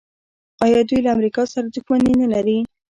[0.65, 2.57] آیا دوی له امریکا سره دښمني نلري؟